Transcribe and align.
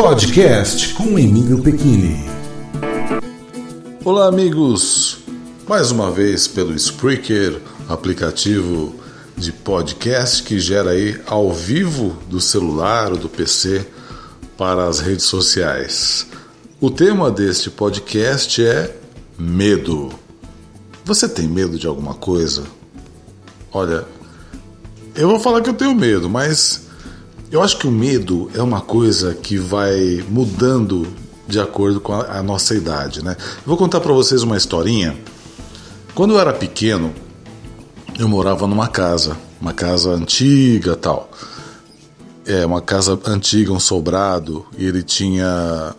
Podcast 0.00 0.94
com 0.94 1.18
Emílio 1.18 1.62
Pequini. 1.62 2.24
Olá, 4.02 4.28
amigos! 4.28 5.18
Mais 5.68 5.90
uma 5.90 6.10
vez 6.10 6.48
pelo 6.48 6.74
Spreaker, 6.74 7.60
aplicativo 7.86 8.94
de 9.36 9.52
podcast 9.52 10.42
que 10.42 10.58
gera 10.58 10.92
aí 10.92 11.20
ao 11.26 11.52
vivo 11.52 12.16
do 12.30 12.40
celular 12.40 13.12
ou 13.12 13.18
do 13.18 13.28
PC 13.28 13.86
para 14.56 14.88
as 14.88 15.00
redes 15.00 15.26
sociais. 15.26 16.26
O 16.80 16.90
tema 16.90 17.30
deste 17.30 17.68
podcast 17.70 18.64
é 18.64 18.96
medo. 19.38 20.08
Você 21.04 21.28
tem 21.28 21.46
medo 21.46 21.78
de 21.78 21.86
alguma 21.86 22.14
coisa? 22.14 22.64
Olha, 23.70 24.06
eu 25.14 25.28
vou 25.28 25.38
falar 25.38 25.60
que 25.60 25.68
eu 25.68 25.74
tenho 25.74 25.94
medo, 25.94 26.26
mas 26.30 26.88
eu 27.50 27.62
acho 27.62 27.78
que 27.78 27.86
o 27.86 27.90
medo 27.90 28.50
é 28.54 28.62
uma 28.62 28.80
coisa 28.80 29.34
que 29.34 29.58
vai 29.58 30.24
mudando 30.28 31.06
de 31.48 31.58
acordo 31.58 32.00
com 32.00 32.14
a, 32.14 32.42
nossa 32.42 32.74
idade, 32.74 33.24
né? 33.24 33.36
Vou 33.66 33.76
contar 33.76 34.00
para 34.00 34.12
vocês 34.12 34.42
uma 34.44 34.56
historinha. 34.56 35.18
Quando 36.14 36.34
eu 36.34 36.40
era 36.40 36.52
pequeno, 36.52 37.12
eu 38.16 38.28
morava 38.28 38.68
numa 38.68 38.86
casa, 38.86 39.36
uma 39.60 39.72
casa 39.72 40.10
antiga, 40.10 40.94
tal. 40.94 41.28
É, 42.46 42.64
uma 42.64 42.80
casa 42.80 43.18
antiga, 43.26 43.72
um 43.72 43.80
sobrado, 43.80 44.64
e 44.78 44.84
ele 44.84 45.02
tinha 45.02 45.94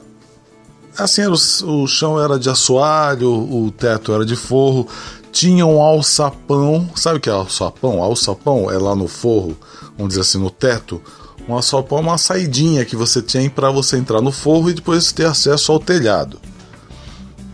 assim, 0.98 1.22
era 1.22 1.32
o, 1.32 1.84
o 1.84 1.88
chão 1.88 2.22
era 2.22 2.40
de 2.40 2.50
assoalho, 2.50 3.30
o 3.30 3.72
teto 3.72 4.14
era 4.14 4.26
de 4.26 4.36
forro, 4.36 4.88
tinha 5.32 5.66
um 5.66 5.82
alçapão, 5.82 6.90
sabe 6.96 7.18
o 7.18 7.22
que 7.22 7.30
é 7.30 7.34
alçapão? 7.34 8.02
Alçapão 8.02 8.70
é 8.72 8.78
lá 8.78 8.96
no 8.96 9.08
forro, 9.08 9.58
vamos 9.98 10.10
dizer 10.10 10.22
assim, 10.22 10.38
no 10.38 10.50
teto, 10.50 11.02
um 11.48 11.54
alçapão 11.54 12.00
é 12.00 12.02
uma 12.02 12.18
saidinha 12.18 12.86
que 12.86 12.96
você 12.96 13.22
tem 13.22 13.50
para 13.50 13.72
você 13.72 13.98
entrar 13.98 14.22
no 14.22 14.32
forro 14.32 14.70
e 14.70 14.74
depois 14.74 15.12
ter 15.12 15.26
acesso 15.26 15.72
ao 15.72 15.80
telhado. 15.80 16.40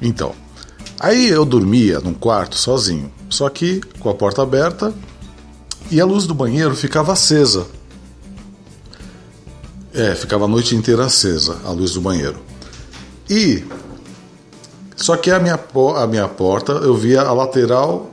Então, 0.01 0.33
aí 0.99 1.27
eu 1.27 1.45
dormia 1.45 1.99
num 1.99 2.13
quarto 2.13 2.57
sozinho, 2.57 3.11
só 3.29 3.49
que 3.49 3.81
com 3.99 4.09
a 4.09 4.13
porta 4.13 4.43
aberta 4.43 4.93
e 5.89 5.99
a 6.01 6.05
luz 6.05 6.25
do 6.25 6.33
banheiro 6.33 6.75
ficava 6.75 7.13
acesa. 7.13 7.65
É, 9.93 10.13
ficava 10.13 10.45
a 10.45 10.47
noite 10.47 10.75
inteira 10.75 11.05
acesa 11.05 11.57
a 11.65 11.71
luz 11.71 11.93
do 11.93 12.01
banheiro. 12.01 12.37
E 13.29 13.65
só 14.95 15.15
que 15.15 15.31
a 15.31 15.39
minha, 15.39 15.59
a 15.95 16.07
minha 16.07 16.27
porta 16.27 16.73
eu 16.73 16.95
via 16.95 17.21
a 17.21 17.31
lateral 17.33 18.11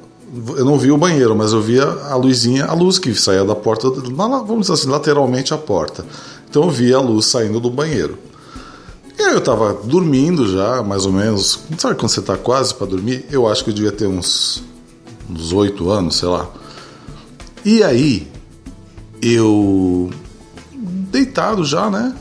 eu 0.56 0.64
não 0.64 0.78
via 0.78 0.94
o 0.94 0.98
banheiro, 0.98 1.34
mas 1.36 1.52
eu 1.52 1.60
via 1.60 1.84
a 1.84 2.16
luzinha, 2.16 2.64
a 2.64 2.74
luz 2.74 2.98
que 2.98 3.14
saía 3.14 3.44
da 3.44 3.54
porta, 3.54 3.88
vamos 3.90 4.62
dizer 4.62 4.72
assim, 4.72 4.88
lateralmente 4.88 5.54
à 5.54 5.58
porta. 5.58 6.04
Então 6.48 6.64
eu 6.64 6.70
via 6.70 6.96
a 6.96 7.00
luz 7.00 7.26
saindo 7.26 7.60
do 7.60 7.70
banheiro. 7.70 8.18
E 9.18 9.22
aí 9.22 9.32
eu 9.32 9.38
estava 9.38 9.74
dormindo 9.84 10.50
já, 10.50 10.82
mais 10.82 11.06
ou 11.06 11.12
menos. 11.12 11.60
Sabe 11.78 11.94
quando 11.94 12.10
você 12.10 12.20
está 12.20 12.36
quase 12.36 12.74
para 12.74 12.86
dormir? 12.86 13.24
Eu 13.30 13.48
acho 13.48 13.62
que 13.62 13.70
eu 13.70 13.74
devia 13.74 13.92
ter 13.92 14.06
uns 14.06 14.62
uns 15.30 15.52
oito 15.52 15.90
anos, 15.90 16.16
sei 16.16 16.28
lá. 16.28 16.48
E 17.64 17.82
aí 17.82 18.28
eu 19.22 20.10
deitado 21.10 21.64
já, 21.64 21.88
né? 21.88 22.14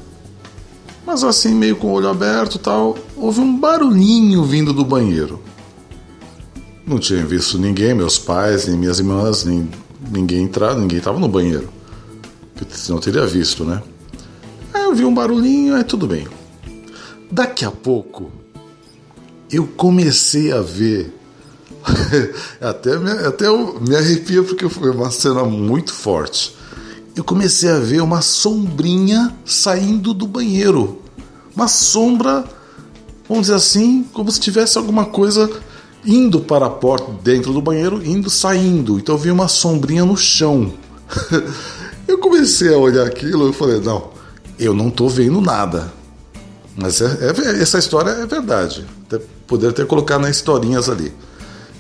Mas 1.06 1.24
assim 1.24 1.54
meio 1.54 1.76
com 1.76 1.88
o 1.88 1.92
olho 1.92 2.08
aberto, 2.08 2.58
tal, 2.58 2.98
houve 3.18 3.42
um 3.42 3.60
barulhinho 3.60 4.44
vindo 4.44 4.72
do 4.72 4.86
banheiro. 4.86 5.42
Não 6.86 7.00
tinha 7.00 7.26
visto 7.26 7.58
ninguém, 7.58 7.94
meus 7.94 8.20
pais, 8.20 8.68
nem 8.68 8.78
minhas 8.78 9.00
irmãs, 9.00 9.46
nem 9.46 9.70
ninguém 10.12 10.44
entrar, 10.44 10.76
ninguém 10.76 10.98
estava 10.98 11.18
no 11.18 11.30
banheiro. 11.30 11.70
Senão 12.72 13.00
teria 13.00 13.26
visto, 13.26 13.64
né? 13.64 13.82
Aí 14.74 14.84
eu 14.84 14.94
vi 14.94 15.06
um 15.06 15.14
barulhinho, 15.14 15.76
aí 15.76 15.84
tudo 15.84 16.08
bem. 16.08 16.28
Daqui 17.32 17.64
a 17.64 17.72
pouco 17.72 18.32
eu 19.50 19.66
comecei 19.66 20.52
a 20.52 20.62
ver. 20.62 21.14
até 22.62 22.98
me, 22.98 23.12
até 23.12 23.48
eu 23.48 23.80
me 23.80 23.96
arrepia 23.96 24.44
porque 24.44 24.68
foi 24.68 24.92
uma 24.92 25.10
cena 25.10 25.44
muito 25.44 25.94
forte. 25.94 26.56
Eu 27.16 27.24
comecei 27.24 27.70
a 27.70 27.80
ver 27.80 28.02
uma 28.02 28.22
sombrinha 28.22 29.34
saindo 29.46 30.14
do 30.14 30.28
banheiro. 30.28 31.02
Uma 31.56 31.68
sombra, 31.68 32.44
vamos 33.28 33.44
dizer 33.44 33.56
assim, 33.56 34.04
como 34.12 34.32
se 34.32 34.40
tivesse 34.40 34.78
alguma 34.78 35.06
coisa 35.06 35.50
indo 36.06 36.40
para 36.40 36.66
a 36.66 36.70
porta 36.70 37.12
dentro 37.24 37.54
do 37.54 37.62
banheiro, 37.62 38.06
indo 38.06 38.30
saindo. 38.30 39.00
Então 39.00 39.16
eu 39.16 39.20
vi 39.20 39.32
uma 39.32 39.48
sombrinha 39.48 40.06
no 40.06 40.18
chão. 40.18 40.74
eu 42.08 42.18
comecei 42.18 42.74
a 42.74 42.78
olhar 42.78 43.06
aquilo 43.06 43.50
e 43.50 43.54
falei, 43.54 43.80
não, 43.80 44.10
eu 44.60 44.74
não 44.74 44.90
estou 44.90 45.10
vendo 45.10 45.42
nada. 45.42 45.94
Mas 46.76 47.02
é, 47.02 47.06
é, 47.06 47.62
essa 47.62 47.78
história 47.78 48.10
é 48.10 48.26
verdade. 48.26 48.86
Até 49.06 49.24
poder 49.48 49.74
ter 49.74 49.86
colocado 49.86 50.22
nas 50.22 50.36
historinhas 50.36 50.90
ali. 50.90 51.14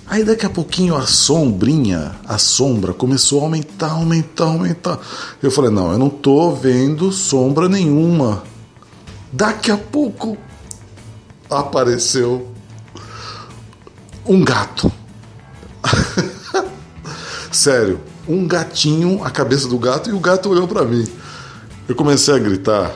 Aí 0.05 0.23
daqui 0.23 0.45
a 0.45 0.49
pouquinho 0.49 0.95
a 0.95 1.07
sombrinha, 1.07 2.15
a 2.25 2.37
sombra 2.37 2.93
começou 2.93 3.39
a 3.39 3.43
aumentar, 3.43 3.91
aumentar, 3.91 4.45
aumentar. 4.45 4.99
Eu 5.41 5.49
falei, 5.49 5.71
não, 5.71 5.91
eu 5.91 5.97
não 5.97 6.07
estou 6.07 6.55
vendo 6.55 7.11
sombra 7.11 7.67
nenhuma. 7.69 8.43
Daqui 9.31 9.71
a 9.71 9.77
pouco 9.77 10.37
apareceu 11.49 12.52
um 14.25 14.43
gato. 14.43 14.91
Sério, 17.51 17.99
um 18.27 18.47
gatinho, 18.47 19.23
a 19.23 19.29
cabeça 19.29 19.67
do 19.67 19.77
gato, 19.77 20.09
e 20.09 20.13
o 20.13 20.19
gato 20.19 20.49
olhou 20.49 20.67
para 20.67 20.83
mim. 20.83 21.07
Eu 21.87 21.95
comecei 21.95 22.33
a 22.33 22.39
gritar 22.39 22.91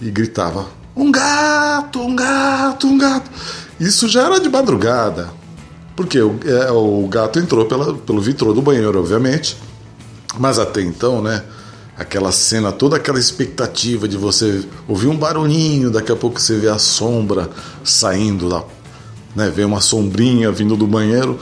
e 0.00 0.10
gritava: 0.10 0.66
Um 0.94 1.10
gato, 1.10 2.00
um 2.00 2.14
gato, 2.14 2.86
um 2.86 2.98
gato. 2.98 3.30
Isso 3.80 4.08
já 4.08 4.26
era 4.26 4.38
de 4.38 4.48
madrugada, 4.48 5.30
porque 5.96 6.20
o, 6.20 6.38
é, 6.44 6.70
o 6.70 7.06
gato 7.08 7.38
entrou 7.38 7.66
pela, 7.66 7.94
pelo 7.94 8.20
vitrô 8.20 8.52
do 8.52 8.62
banheiro, 8.62 8.98
obviamente. 8.98 9.56
Mas 10.38 10.58
até 10.58 10.80
então, 10.80 11.22
né? 11.22 11.42
Aquela 11.96 12.32
cena, 12.32 12.72
toda 12.72 12.96
aquela 12.96 13.18
expectativa 13.18 14.08
de 14.08 14.16
você 14.16 14.64
ouvir 14.88 15.08
um 15.08 15.16
barulhinho, 15.16 15.90
daqui 15.90 16.10
a 16.10 16.16
pouco 16.16 16.40
você 16.40 16.56
vê 16.56 16.68
a 16.68 16.78
sombra 16.78 17.50
saindo 17.84 18.48
da 18.48 18.62
né? 19.34 19.50
Vem 19.50 19.64
uma 19.64 19.80
sombrinha 19.80 20.50
vindo 20.50 20.76
do 20.76 20.86
banheiro 20.86 21.38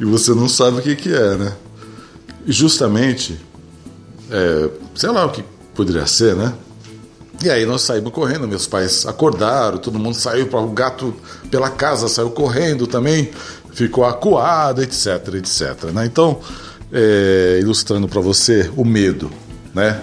e 0.00 0.04
você 0.04 0.34
não 0.34 0.48
sabe 0.48 0.78
o 0.78 0.82
que, 0.82 0.96
que 0.96 1.12
é, 1.12 1.36
né? 1.36 1.52
E 2.46 2.52
justamente, 2.52 3.38
é, 4.30 4.68
sei 4.94 5.10
lá 5.10 5.26
o 5.26 5.30
que 5.30 5.44
poderia 5.74 6.06
ser, 6.06 6.34
né? 6.34 6.52
E 7.42 7.48
aí 7.48 7.64
nós 7.64 7.82
saímos 7.82 8.12
correndo, 8.12 8.46
meus 8.46 8.66
pais 8.66 9.06
acordaram, 9.06 9.78
todo 9.78 9.98
mundo 9.98 10.14
saiu 10.14 10.46
para 10.46 10.60
o 10.60 10.68
gato 10.68 11.14
pela 11.50 11.70
casa, 11.70 12.06
saiu 12.06 12.30
correndo 12.30 12.86
também, 12.86 13.30
ficou 13.72 14.04
acuado, 14.04 14.82
etc, 14.82 15.34
etc. 15.34 15.84
Né? 15.94 16.04
Então, 16.04 16.38
é, 16.92 17.58
ilustrando 17.60 18.06
para 18.06 18.20
você 18.20 18.70
o 18.76 18.84
medo, 18.84 19.30
né? 19.74 20.02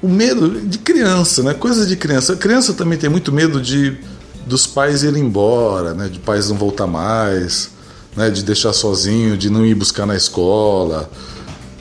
O 0.00 0.08
medo 0.08 0.62
de 0.62 0.78
criança, 0.78 1.42
né? 1.42 1.52
Coisas 1.52 1.86
de 1.86 1.94
criança. 1.94 2.32
A 2.32 2.36
criança 2.36 2.72
também 2.72 2.98
tem 2.98 3.10
muito 3.10 3.30
medo 3.30 3.60
de 3.60 3.98
dos 4.46 4.66
pais 4.66 5.02
irem 5.02 5.24
embora, 5.24 5.94
né, 5.94 6.08
de 6.08 6.18
pais 6.18 6.48
não 6.48 6.56
voltar 6.56 6.86
mais, 6.86 7.70
né, 8.16 8.30
de 8.30 8.42
deixar 8.42 8.72
sozinho, 8.72 9.36
de 9.36 9.50
não 9.50 9.64
ir 9.64 9.74
buscar 9.74 10.06
na 10.06 10.16
escola 10.16 11.10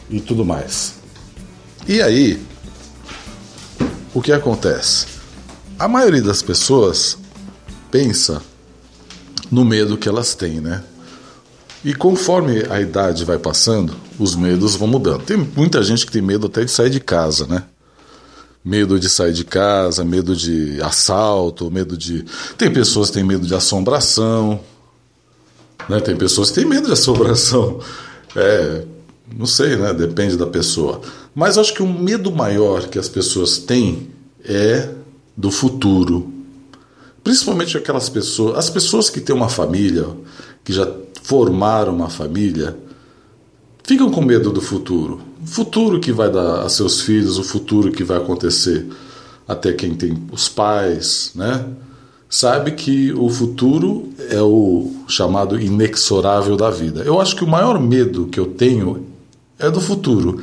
e 0.09 0.19
tudo 0.19 0.45
mais. 0.45 0.93
E 1.87 2.01
aí, 2.01 2.41
o 4.13 4.21
que 4.21 4.31
acontece? 4.31 5.07
A 5.77 5.87
maioria 5.87 6.21
das 6.21 6.41
pessoas 6.41 7.17
pensa 7.89 8.41
no 9.49 9.65
medo 9.65 9.97
que 9.97 10.07
elas 10.07 10.35
têm, 10.35 10.59
né? 10.59 10.83
E 11.83 11.93
conforme 11.93 12.65
a 12.69 12.81
idade 12.81 13.23
vai 13.23 13.39
passando, 13.39 13.95
os 14.19 14.35
medos 14.35 14.75
vão 14.75 14.87
mudando. 14.87 15.23
Tem 15.23 15.37
muita 15.37 15.81
gente 15.81 16.05
que 16.05 16.11
tem 16.11 16.21
medo 16.21 16.47
até 16.47 16.65
de 16.65 16.71
sair 16.71 16.89
de 16.89 16.99
casa, 16.99 17.47
né? 17.47 17.63
Medo 18.63 18.99
de 18.99 19.09
sair 19.09 19.33
de 19.33 19.43
casa, 19.43 20.03
medo 20.03 20.35
de 20.35 20.81
assalto, 20.81 21.71
medo 21.71 21.97
de. 21.97 22.25
Tem 22.57 22.71
pessoas 22.71 23.09
que 23.09 23.15
têm 23.15 23.23
medo 23.23 23.47
de 23.47 23.56
assombração, 23.56 24.59
né? 25.88 26.00
Tem 26.00 26.15
pessoas 26.15 26.50
que 26.50 26.56
têm 26.56 26.65
medo 26.65 26.88
de 26.88 26.94
assombração. 26.94 27.79
É, 28.35 28.83
não 29.35 29.45
sei, 29.45 29.75
né? 29.75 29.94
Depende 29.94 30.38
da 30.38 30.45
pessoa. 30.45 31.01
Mas 31.33 31.57
acho 31.57 31.73
que 31.73 31.81
o 31.81 31.88
medo 31.88 32.31
maior 32.31 32.88
que 32.88 33.00
as 33.00 33.09
pessoas 33.09 33.57
têm 33.57 34.09
é 34.44 34.89
do 35.35 35.50
futuro. 35.50 36.31
Principalmente 37.23 37.77
aquelas 37.77 38.09
pessoas, 38.09 38.57
as 38.57 38.69
pessoas 38.69 39.09
que 39.09 39.21
têm 39.21 39.35
uma 39.35 39.50
família, 39.50 40.05
que 40.63 40.73
já 40.73 40.88
formaram 41.23 41.95
uma 41.95 42.09
família, 42.09 42.77
ficam 43.89 44.12
com 44.12 44.21
medo 44.21 44.51
do 44.51 44.62
futuro. 44.62 45.19
O 45.41 45.47
futuro 45.47 46.00
que 46.00 46.12
vai 46.12 46.31
dar 46.31 46.62
a 46.62 46.69
seus 46.69 47.01
filhos, 47.01 47.39
o 47.39 47.44
futuro 47.44 47.91
que 47.91 48.03
vai 48.03 48.18
acontecer 48.18 48.86
até 49.47 49.74
quem 49.74 49.95
tem 49.95 50.15
os 50.31 50.47
pais, 50.47 51.31
né? 51.33 51.65
Sabe 52.30 52.74
que 52.74 53.12
o 53.13 53.27
futuro 53.30 54.13
é 54.30 54.39
o 54.39 54.91
chamado 55.07 55.59
inexorável 55.59 56.56
da 56.56 56.69
vida. 56.69 57.01
Eu 57.01 57.19
acho 57.19 57.36
que 57.36 57.44
o 57.44 57.47
maior 57.47 57.80
medo 57.81 58.27
que 58.27 58.39
eu 58.39 58.45
tenho 58.45 59.07
é 59.57 59.71
do 59.71 59.81
futuro. 59.81 60.39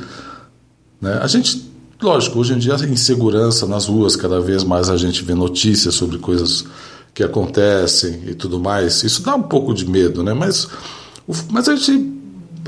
Né? 0.99 1.17
A 1.21 1.27
gente 1.27 1.65
lógico, 2.01 2.39
hoje 2.39 2.51
em 2.51 2.57
dia 2.57 2.75
a 2.75 2.85
insegurança 2.85 3.65
nas 3.65 3.85
ruas, 3.85 4.17
cada 4.17 4.41
vez 4.41 4.65
mais 4.65 4.89
a 4.89 4.97
gente 4.97 5.23
vê 5.23 5.33
notícias 5.33 5.95
sobre 5.95 6.17
coisas 6.17 6.65
que 7.13 7.23
acontecem 7.23 8.23
e 8.27 8.35
tudo 8.35 8.59
mais. 8.59 9.03
Isso 9.05 9.21
dá 9.23 9.35
um 9.35 9.43
pouco 9.43 9.73
de 9.73 9.89
medo, 9.89 10.21
né? 10.21 10.33
Mas, 10.33 10.67
mas 11.49 11.69
a 11.69 11.77
gente 11.77 12.16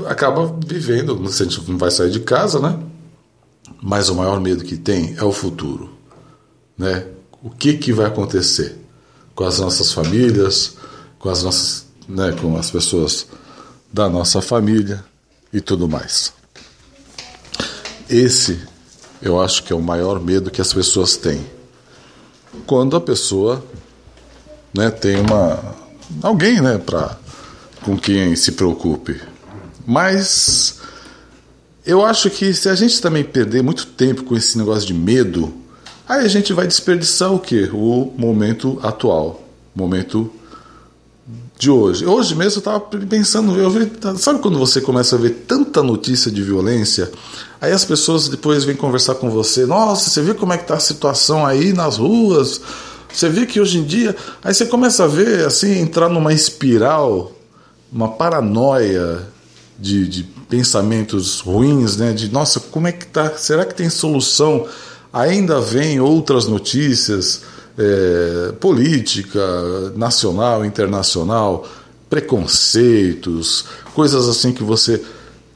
acaba 0.06 0.54
vivendo, 0.66 1.20
a 1.24 1.30
gente 1.30 1.68
não 1.68 1.78
vai 1.78 1.90
sair 1.90 2.10
de 2.10 2.20
casa, 2.20 2.58
né? 2.60 2.78
Mas 3.82 4.08
o 4.08 4.14
maior 4.14 4.40
medo 4.40 4.64
que 4.64 4.76
tem 4.76 5.14
é 5.16 5.24
o 5.24 5.32
futuro, 5.32 5.90
né? 6.76 7.06
O 7.42 7.50
que 7.50 7.74
que 7.74 7.92
vai 7.92 8.06
acontecer 8.06 8.76
com 9.34 9.44
as 9.44 9.58
nossas 9.58 9.92
famílias, 9.92 10.76
com 11.18 11.30
as 11.30 11.42
nossas, 11.42 11.86
né, 12.06 12.32
com 12.32 12.56
as 12.58 12.70
pessoas 12.70 13.26
da 13.92 14.08
nossa 14.08 14.42
família 14.42 15.02
e 15.52 15.60
tudo 15.60 15.88
mais. 15.88 16.32
Esse 18.08 18.60
eu 19.22 19.40
acho 19.40 19.64
que 19.64 19.72
é 19.72 19.76
o 19.76 19.80
maior 19.80 20.20
medo 20.20 20.50
que 20.50 20.60
as 20.60 20.72
pessoas 20.72 21.16
têm. 21.16 21.44
Quando 22.66 22.96
a 22.96 23.00
pessoa 23.00 23.64
né, 24.74 24.90
tem 24.90 25.16
uma 25.20 25.58
alguém, 26.22 26.60
né, 26.60 26.78
para 26.78 27.18
com 27.82 27.98
quem 27.98 28.36
se 28.36 28.52
preocupe. 28.52 29.20
Mas 29.90 30.76
eu 31.84 32.06
acho 32.06 32.30
que 32.30 32.54
se 32.54 32.68
a 32.68 32.76
gente 32.76 33.02
também 33.02 33.24
perder 33.24 33.60
muito 33.60 33.86
tempo 33.86 34.22
com 34.22 34.36
esse 34.36 34.56
negócio 34.56 34.86
de 34.86 34.94
medo, 34.94 35.52
aí 36.08 36.24
a 36.24 36.28
gente 36.28 36.52
vai 36.52 36.64
desperdiçar 36.64 37.34
o 37.34 37.40
quê? 37.40 37.68
O 37.72 38.12
momento 38.16 38.78
atual, 38.84 39.42
momento 39.74 40.30
de 41.58 41.72
hoje. 41.72 42.06
Hoje 42.06 42.36
mesmo 42.36 42.58
eu 42.58 42.60
estava 42.60 42.78
pensando, 42.78 43.58
eu 43.58 43.68
vi, 43.68 43.90
sabe 44.16 44.38
quando 44.38 44.60
você 44.60 44.80
começa 44.80 45.16
a 45.16 45.18
ver 45.18 45.30
tanta 45.48 45.82
notícia 45.82 46.30
de 46.30 46.40
violência, 46.40 47.10
aí 47.60 47.72
as 47.72 47.84
pessoas 47.84 48.28
depois 48.28 48.62
vêm 48.62 48.76
conversar 48.76 49.16
com 49.16 49.28
você, 49.28 49.66
nossa, 49.66 50.08
você 50.08 50.22
viu 50.22 50.36
como 50.36 50.52
é 50.52 50.56
que 50.56 50.62
está 50.62 50.76
a 50.76 50.80
situação 50.80 51.44
aí 51.44 51.72
nas 51.72 51.96
ruas? 51.96 52.60
Você 53.12 53.28
vê 53.28 53.44
que 53.44 53.60
hoje 53.60 53.78
em 53.78 53.84
dia, 53.84 54.14
aí 54.40 54.54
você 54.54 54.66
começa 54.66 55.02
a 55.02 55.08
ver 55.08 55.44
assim, 55.44 55.80
entrar 55.80 56.08
numa 56.08 56.32
espiral, 56.32 57.32
uma 57.92 58.06
paranoia 58.06 59.28
de, 59.80 60.06
de 60.06 60.22
pensamentos 60.48 61.40
ruins, 61.40 61.96
né? 61.96 62.12
De 62.12 62.30
nossa, 62.30 62.60
como 62.60 62.86
é 62.86 62.92
que 62.92 63.06
tá? 63.06 63.30
Será 63.36 63.64
que 63.64 63.74
tem 63.74 63.88
solução? 63.88 64.66
Ainda 65.12 65.60
vem 65.60 65.98
outras 66.00 66.46
notícias 66.46 67.42
é, 67.78 68.52
política, 68.60 69.40
nacional, 69.96 70.64
internacional, 70.64 71.66
preconceitos, 72.08 73.64
coisas 73.94 74.28
assim 74.28 74.52
que 74.52 74.62
você. 74.62 75.02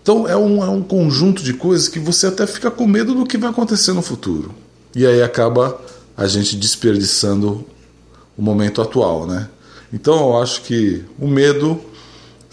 Então 0.02 0.26
é 0.26 0.36
um, 0.36 0.62
é 0.62 0.68
um 0.68 0.82
conjunto 0.82 1.42
de 1.42 1.52
coisas 1.52 1.88
que 1.88 1.98
você 1.98 2.26
até 2.26 2.46
fica 2.46 2.70
com 2.70 2.86
medo 2.86 3.14
do 3.14 3.26
que 3.26 3.36
vai 3.36 3.50
acontecer 3.50 3.92
no 3.92 4.02
futuro. 4.02 4.54
E 4.94 5.06
aí 5.06 5.22
acaba 5.22 5.78
a 6.16 6.26
gente 6.26 6.56
desperdiçando 6.56 7.64
o 8.36 8.42
momento 8.42 8.80
atual, 8.80 9.26
né? 9.26 9.48
Então 9.92 10.16
eu 10.16 10.42
acho 10.42 10.62
que 10.62 11.04
o 11.18 11.28
medo 11.28 11.80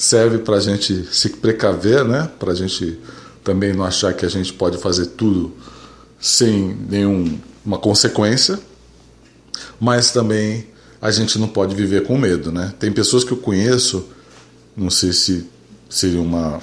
serve 0.01 0.39
para 0.39 0.57
a 0.57 0.59
gente 0.59 1.07
se 1.12 1.30
precaver, 1.30 2.03
né? 2.03 2.30
Para 2.39 2.51
a 2.51 2.56
gente 2.56 3.00
também 3.44 3.74
não 3.74 3.83
achar 3.83 4.13
que 4.13 4.25
a 4.25 4.30
gente 4.30 4.53
pode 4.53 4.77
fazer 4.77 5.07
tudo 5.07 5.53
sem 6.19 6.77
nenhuma 6.89 7.77
consequência 7.81 8.59
mas 9.81 10.12
também 10.12 10.68
a 11.01 11.09
gente 11.09 11.39
não 11.39 11.48
pode 11.48 11.74
viver 11.74 12.06
com 12.06 12.15
medo, 12.15 12.51
né? 12.51 12.71
Tem 12.80 12.92
pessoas 12.92 13.24
que 13.24 13.31
eu 13.31 13.38
conheço, 13.38 14.06
não 14.77 14.92
sei 14.92 15.12
se 15.12 15.50
seria 15.89 16.21
uma 16.21 16.62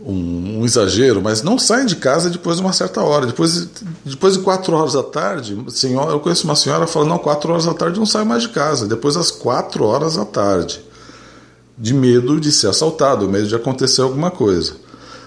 um, 0.00 0.60
um, 0.60 0.64
exagero, 0.64 1.22
mas 1.22 1.42
não 1.42 1.58
saem 1.58 1.86
de 1.86 1.94
casa 1.94 2.28
depois 2.28 2.56
de 2.56 2.62
uma 2.62 2.72
certa 2.72 3.02
hora. 3.02 3.26
Depois, 3.26 3.68
depois 4.04 4.34
de 4.34 4.40
quatro 4.40 4.74
horas 4.74 4.94
da 4.94 5.02
tarde, 5.02 5.56
senhora, 5.68 6.10
eu 6.10 6.18
conheço 6.20 6.44
uma 6.44 6.56
senhora 6.56 6.86
falando, 6.86 7.10
não, 7.10 7.18
quatro 7.18 7.52
horas 7.52 7.66
da 7.66 7.74
tarde 7.74 7.98
não 7.98 8.06
sai 8.06 8.24
mais 8.24 8.42
de 8.42 8.48
casa. 8.48 8.88
Depois 8.88 9.14
das 9.14 9.30
quatro 9.30 9.84
horas 9.84 10.16
da 10.16 10.24
tarde. 10.24 10.80
De 11.80 11.94
medo 11.94 12.38
de 12.38 12.52
ser 12.52 12.68
assaltado, 12.68 13.28
medo 13.28 13.48
de 13.48 13.54
acontecer 13.54 14.02
alguma 14.02 14.30
coisa. 14.30 14.74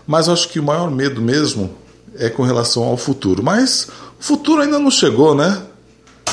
Mas 0.05 0.29
acho 0.29 0.49
que 0.49 0.59
o 0.59 0.63
maior 0.63 0.91
medo 0.91 1.21
mesmo 1.21 1.71
é 2.15 2.29
com 2.29 2.43
relação 2.43 2.83
ao 2.83 2.95
futuro. 2.95 3.41
Mas 3.41 3.87
o 4.19 4.23
futuro 4.23 4.61
ainda 4.61 4.77
não 4.77 4.91
chegou, 4.91 5.33
né? 5.33 5.63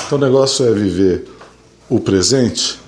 Então 0.07 0.19
o 0.19 0.21
negócio 0.21 0.67
é 0.67 0.73
viver 0.73 1.25
o 1.89 1.99
presente 1.99 2.79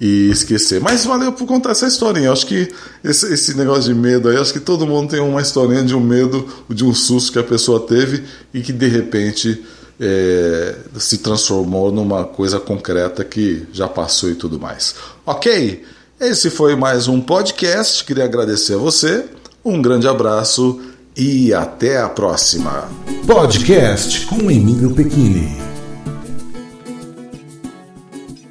e 0.00 0.30
esquecer. 0.30 0.80
Mas 0.80 1.04
valeu 1.04 1.32
por 1.32 1.46
contar 1.46 1.70
essa 1.70 1.86
historinha. 1.86 2.26
Eu 2.26 2.32
acho 2.32 2.46
que 2.46 2.68
esse, 3.02 3.32
esse, 3.32 3.56
negócio 3.56 3.92
de 3.92 3.98
medo 3.98 4.28
aí, 4.28 4.36
acho 4.36 4.52
que 4.52 4.60
todo 4.60 4.86
mundo 4.86 5.10
tem 5.10 5.20
uma 5.20 5.40
historinha 5.40 5.82
de 5.82 5.94
um 5.94 6.00
medo, 6.00 6.46
de 6.68 6.84
um 6.84 6.94
susto 6.94 7.32
que 7.32 7.38
a 7.38 7.44
pessoa 7.44 7.80
teve 7.80 8.24
e 8.52 8.60
que 8.60 8.72
de 8.72 8.88
repente 8.88 9.64
é, 9.98 10.76
se 10.98 11.18
transformou 11.18 11.90
numa 11.90 12.24
coisa 12.24 12.60
concreta 12.60 13.24
que 13.24 13.66
já 13.72 13.88
passou 13.88 14.30
e 14.30 14.34
tudo 14.34 14.60
mais. 14.60 14.94
Ok? 15.24 15.84
Esse 16.18 16.48
foi 16.48 16.74
mais 16.74 17.08
um 17.08 17.20
podcast. 17.20 18.02
Queria 18.02 18.24
agradecer 18.24 18.72
a 18.72 18.78
você. 18.78 19.26
Um 19.62 19.82
grande 19.82 20.08
abraço 20.08 20.80
e 21.14 21.52
até 21.52 22.00
a 22.00 22.08
próxima. 22.08 22.88
Podcast 23.26 24.24
com 24.24 24.50
Emílio 24.50 24.94
Pequini. 24.94 25.75